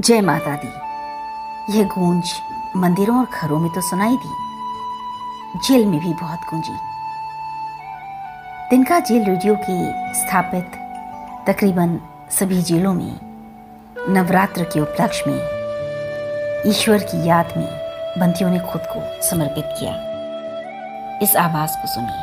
जय 0.00 0.20
माता 0.20 0.56
दी। 0.56 0.68
यह 1.78 1.84
गूंज 1.86 2.32
मंदिरों 2.76 3.18
और 3.18 3.26
घरों 3.42 3.58
में 3.58 3.72
तो 3.72 3.80
सुनाई 3.80 4.16
दी। 4.16 4.30
जेल 5.58 5.86
में 5.86 6.00
भी 6.00 6.14
बहुत 6.14 6.38
गूंजी। 6.38 6.76
तिनका 8.70 8.98
जेल 8.98 9.24
रेडियो 9.24 9.54
की 9.54 9.92
स्थापित 10.14 10.70
तकरीबन 11.46 12.00
सभी 12.30 12.62
जेलों 12.62 12.94
में, 12.94 13.20
नवरात्र 14.08 14.64
के 14.64 14.80
उपलक्ष्य 14.80 15.24
में, 15.26 15.40
ईश्वर 16.70 16.98
की 16.98 17.28
याद 17.28 17.54
में 17.56 17.68
बंदियों 18.20 18.50
ने 18.50 18.58
खुद 18.58 18.82
को 18.84 19.22
समर्पित 19.28 19.64
किया। 19.78 19.92
इस 21.22 21.36
आवाज़ 21.36 21.70
को 21.70 21.86
सुनिए। 21.86 22.22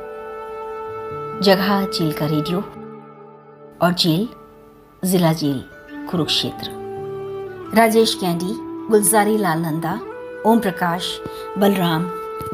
जगह 1.41 1.85
जेल 1.85 2.11
का 2.11 2.25
रेडियो 2.25 2.59
और 3.81 3.93
जेल 3.93 4.27
जिला 5.07 5.33
जेल 5.33 5.63
कुरुक्षेत्र। 6.11 6.69
राजेश 7.75 8.13
कैंडी, 8.13 8.53
गुलजारी 8.87 9.37
लाल 9.37 9.59
नंदा, 9.59 9.93
ओम 10.45 10.59
प्रकाश, 10.59 11.21
बलराम, 11.57 12.03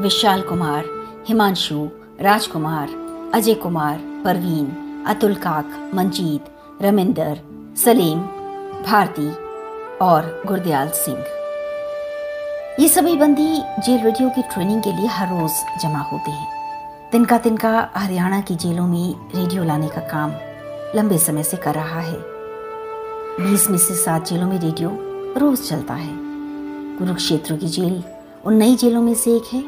विशाल 0.00 0.40
कुमार, 0.40 0.84
हिमांशु, 1.28 1.88
राजकुमार, 2.20 2.88
अजय 3.34 3.54
कुमार, 3.54 3.98
परवीन, 4.24 5.04
अतुल 5.06 5.34
काक, 5.34 5.92
मंजीत, 5.94 6.44
रमिंदर, 6.82 7.40
सलीम, 7.76 8.20
भारती 8.82 9.30
और 9.98 10.42
गुरदयाल 10.46 10.88
सिंह। 10.88 11.24
ये 12.80 12.88
सभी 12.88 13.16
बंदी 13.16 13.62
जेल 13.82 14.00
रेडियो 14.00 14.30
की 14.30 14.42
ट्रेनिंग 14.42 14.82
के 14.82 14.92
लिए 14.92 15.06
हर 15.06 15.28
रोज 15.28 15.50
जमा 15.82 15.98
होते 15.98 16.30
हैं। 16.30 16.58
तिनका 17.12 17.38
तिनका 17.38 17.90
हरियाणा 17.94 18.40
की 18.40 18.54
जेलों 18.54 18.86
में 18.86 19.14
रेडियो 19.34 19.64
लाने 19.64 19.88
का 19.88 20.00
काम 20.00 20.32
लंबे 20.94 21.18
समय 21.18 21.42
से 21.42 21.56
कर 21.56 21.74
रहा 21.74 22.00
है। 22.00 22.16
बीस 23.40 23.70
में 23.70 23.78
से 23.78 23.94
सात 23.94 24.26
जेलों 24.26 24.48
में 24.48 24.58
रेडियो 24.60 24.90
रोज 25.40 25.68
चलता 25.68 25.94
है। 25.94 26.12
कुरुक्षेत्र 26.98 27.56
की 27.56 27.66
जेल 27.66 28.04
उन 28.44 28.54
नई 28.54 28.76
जेलों 28.76 29.02
में 29.02 29.14
से 29.14 29.36
एक 29.36 29.42
है, 29.52 29.62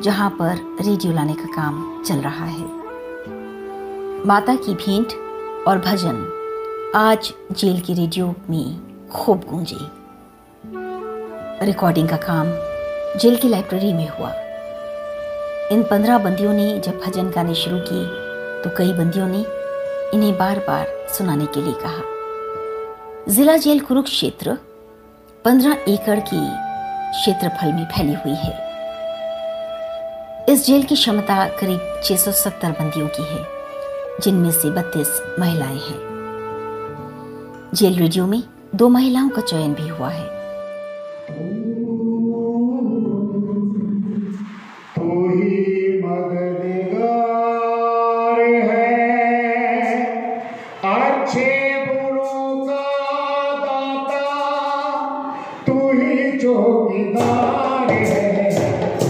जहाँ 0.00 0.30
पर 0.30 0.76
रेडियो 0.80 1.12
लाने 1.12 1.34
का 1.34 1.44
काम 1.44 2.02
चल 2.02 2.14
रहा 2.14 2.44
है। 2.44 2.64
माता 4.26 4.54
की 4.54 4.74
भेंट 4.74 5.12
और 5.68 5.78
भजन 5.78 6.24
आज 6.94 7.32
जेल 7.52 7.80
के 7.80 7.94
रेडियो 7.94 8.34
में 8.50 9.08
खूब 9.08 9.44
गूंजे। 9.50 9.78
रिकॉर्डिंग 11.66 12.08
का 12.08 12.16
काम 12.16 12.46
जेल 13.18 13.36
की 13.36 13.48
लाइब्रेरी 13.48 13.92
में 13.92 14.08
हुआ। 14.08 14.34
इन 15.72 15.82
पंद्रह 15.82 16.18
बंदियों 16.18 16.52
ने 16.52 16.78
जब 16.78 16.98
भजन 16.98 17.30
गाने 17.30 17.54
शुरू 17.54 17.78
किए 17.78 18.04
तो 18.62 18.70
कई 18.76 18.92
बंदियों 18.92 19.26
ने 19.28 19.38
इन्हें 20.14 20.38
बार 20.38 20.58
बार 20.58 20.86
सुनाने 21.08 21.46
के 21.46 21.62
लिए 21.62 21.72
कहा। 21.72 22.02
जिला 23.32 23.56
जेल 23.56 23.80
कुरुक्षेत्र 23.80 24.54
पंद्रह 25.44 25.84
एकड़ 25.88 26.18
की 26.20 26.40
क्षेत्रफल 27.10 27.72
में 27.72 27.84
फैली 27.84 28.12
हुई 28.12 28.34
है। 28.34 28.54
इस 30.48 30.66
जेल 30.66 30.82
की 30.82 30.94
क्षमता 30.94 31.48
करीब 31.48 32.00
670 32.04 32.70
बंदियों 32.70 33.08
की 33.08 33.22
है, 33.22 33.46
जिनमें 34.20 34.50
से 34.50 34.70
32 34.70 35.22
महिलाएँ 35.40 35.78
हैं। 35.78 36.00
जेल 37.74 37.98
रेडियो 37.98 38.26
में 38.26 38.42
दो 38.74 38.88
महिलाओं 38.88 39.28
का 39.28 39.42
चयन 39.42 39.74
भी 39.74 39.88
हुआ 39.88 40.08
है। 40.08 40.35
चौकीदार 56.38 57.92
है। 57.92 59.05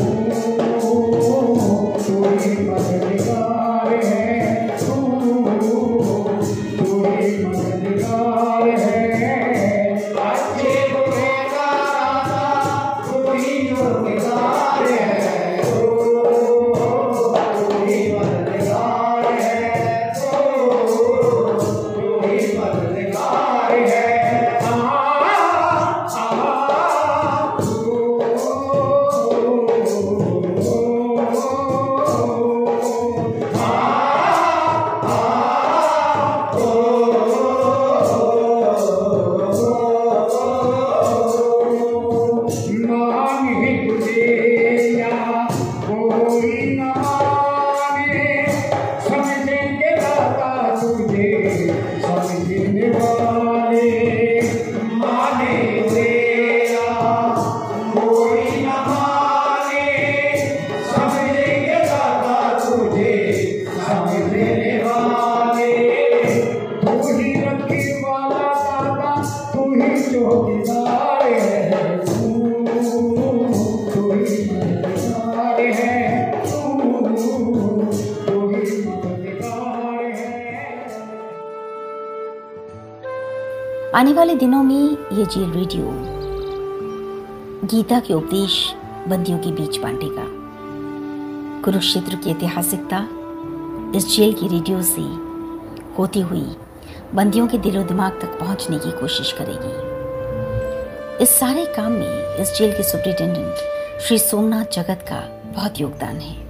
आने 83.94 84.12
वाले 84.12 84.34
दिनों 84.34 84.62
में 84.62 84.90
ये 85.12 85.24
जेल 85.24 85.50
रेडियो, 85.50 85.84
गीता 87.66 88.00
के 88.00 88.14
उपदेश, 88.14 88.74
बंदियों 89.08 89.38
के 89.38 89.50
बीच 89.52 89.78
बांटेगा 89.78 90.24
कुरुक्षेत्र 91.62 92.16
की 92.16 92.30
ऐतिहासिकता 92.30 93.08
इस 93.96 94.16
जेल 94.16 94.32
की 94.32 94.48
रेडियो 94.48 94.82
से 94.82 95.02
होती 95.98 96.20
हुई 96.20 96.46
बंदियों 97.14 97.48
के 97.48 97.58
दिलो 97.58 97.82
दिमाग 97.82 98.12
तक 98.12 98.38
पहुँचने 98.40 98.78
की 98.78 98.90
कोशिश 98.90 99.32
करेगी। 99.32 99.96
इस 101.22 101.38
सारे 101.38 101.66
काम 101.66 101.92
में 101.92 102.36
इस 102.36 102.58
जेल 102.58 102.76
के 102.76 102.82
सुप्रिंटेंडेंट 102.82 103.54
श्री 104.00 104.18
सोमनाथ 104.18 104.64
जगत 104.64 105.04
का 105.12 105.50
बहुत 105.52 105.80
योगदान 105.80 106.16
है। 106.16 106.46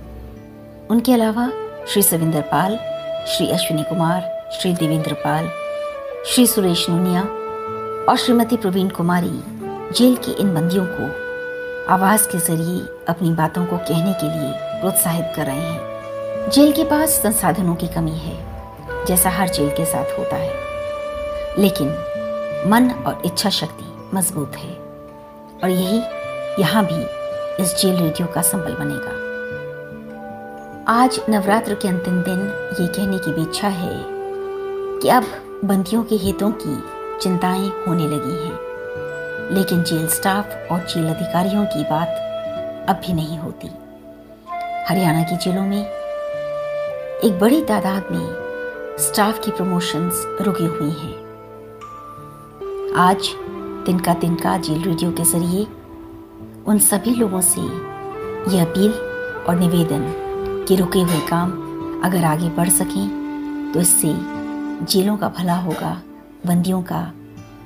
उनके 0.91 1.13
अलावा 1.13 1.53
श्री 1.89 2.03
सविंदर 2.03 2.41
पाल, 2.41 2.77
श्री 3.29 3.51
अश्विनी 3.51 3.83
कुमार, 3.83 4.51
श्री 4.53 4.75
देवेंद्र 4.75 5.13
पाल, 5.13 5.51
श्री 6.27 6.47
सुरेश 6.47 6.91
नूनिया 6.91 7.23
और 8.09 8.17
श्रीमती 8.17 8.57
प्रवीण 8.57 8.89
कुमारी 8.89 9.43
जेल 9.93 10.17
के 10.17 10.33
इन 10.33 10.55
बंदियों 10.55 10.87
को 10.91 11.27
आवाज़ 11.93 12.29
के 12.29 12.39
ज़रिए 12.39 13.05
अपनी 13.09 13.31
बातों 13.31 13.67
को 13.67 13.77
कहने 13.77 14.13
के 14.13 14.39
लिए 14.39 14.81
प्रोत्साहित 14.81 15.33
कर 15.37 15.47
रहे 15.47 15.57
हैं। 15.57 16.51
जेल 16.51 16.73
के 16.73 16.85
पास 16.85 17.11
संसाधनों 17.11 17.75
की 17.75 17.89
कमी 17.89 18.19
है। 18.19 18.56
जैसा 19.07 19.31
हर 19.31 19.49
जेल 19.49 19.71
के 19.71 19.85
साथ 19.85 20.19
होता 20.19 20.37
है। 20.37 20.55
लेकिन 21.59 21.89
मन 22.67 22.91
और 23.07 23.23
इच्छा 23.25 23.51
शक्ति 23.51 24.17
मज़बूत 24.17 24.53
है। 24.57 24.75
और 25.65 25.71
यही 25.71 25.99
यहाँ 26.63 26.85
भी 26.85 27.03
इस 27.63 27.77
जेल 27.77 27.97
रेडियो 27.97 28.29
का 28.29 28.43
संबल 28.43 28.73
बनेगा। 28.73 29.27
आज 30.89 31.21
नवरात्र 31.29 31.75
के 31.75 31.89
अंतिम 31.89 32.23
दिन 32.23 32.39
ये 32.81 32.87
कहने 32.87 33.19
की 33.19 33.33
भी 33.33 33.43
इच्छा 33.43 33.69
है 33.69 34.05
कि 35.01 35.09
अब 35.09 35.25
बंदियों 35.65 36.05
के 36.05 36.15
हितों 36.15 36.51
की 36.51 36.83
चिंताएँ 37.21 37.69
होने 37.89 38.05
लगी 38.05 38.45
हैं। 38.45 38.59
लेकिन 39.55 39.83
जेल 39.83 40.09
स्टाफ 40.09 40.73
और 40.73 40.79
जेल 40.79 41.09
अधिकारियों 41.09 41.65
की 41.65 41.85
बात 41.85 42.09
अब 42.89 42.97
भी 42.97 43.13
नहीं 43.13 43.39
होती। 43.39 43.69
हरियाणा 44.89 45.23
की 45.23 45.37
जेलों 45.37 45.63
में 45.63 45.87
एक 47.25 47.39
बड़ी 47.41 47.65
तादाद 47.65 48.05
में 48.11 48.46
स्टाफ 48.99 49.39
की 49.45 49.51
प्रमोशंस 49.51 50.23
रुकी 50.41 50.67
हुई 50.67 50.91
हैं। 50.91 51.17
आज 52.99 53.29
तिनका 53.87 54.15
तिनका 54.15 54.57
जेल 54.59 54.83
रेडियो 54.83 55.11
के 55.13 55.25
ज़रिए 55.25 55.65
उन 56.67 56.79
सभी 56.79 57.15
लोगों 57.15 57.41
से 57.41 57.61
यह 57.61 58.65
अपील 58.65 58.93
और 59.49 59.59
निवेदन 59.59 60.05
कि 60.69 60.77
रुके 60.77 61.01
हुए 61.01 61.21
काम 61.29 61.53
अगर 62.05 62.25
आगे 62.25 62.49
बढ़ 62.51 62.69
सकें 62.69 63.73
तो 63.75 63.81
इससे 63.81 64.15
जेलों 64.85 65.17
का 65.17 65.29
भला 65.29 65.57
होगा, 65.57 66.01
बंदियों 66.47 66.83
का 66.83 67.13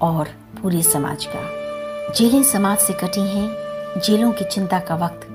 और 0.02 0.28
पूरे 0.62 0.82
समाज 0.82 1.24
का। 1.26 2.12
जेलें 2.12 2.42
समाज 2.42 2.78
से 2.78 2.92
कटी 2.92 3.28
हैं, 3.28 4.00
जेलों 4.00 4.32
की 4.32 4.44
चिंता 4.44 4.78
का 4.80 4.94
वक्त 4.96 5.26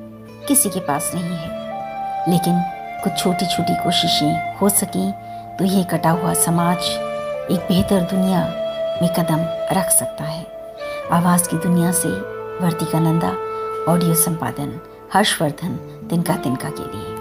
किसी 0.47 0.69
के 0.69 0.79
पास 0.79 1.11
नहीं 1.15 1.35
है। 1.35 2.31
लेकिन 2.31 2.61
कुछ 3.03 3.23
छोटी 3.23 3.45
छोटी 3.45 3.83
कोशिशें 3.83 4.57
हो 4.57 4.69
सकें 4.71 5.34
तो 5.59 5.65
ये 5.65 5.83
कटा 5.83 6.09
हुआ 6.11 6.33
समाज 6.33 6.77
एक 7.51 7.59
बेहतर 7.59 8.01
दुनिया 8.01 8.39
में 9.01 9.09
कदम 9.13 9.39
रख 9.77 9.89
सकता 9.89 10.23
है। 10.23 10.45
आवाज़ 11.11 11.49
की 11.49 11.57
दुनिया 11.57 11.91
से 11.91 12.09
वर्तिका 12.65 12.99
नंदा, 12.99 13.29
ऑडियो 13.91 14.13
संपादन, 14.13 14.79
हर्षवर्धन, 15.13 15.75
तिनका 16.09 16.35
तिनका 16.35 16.69
के 16.69 16.83
लिए। 16.83 17.14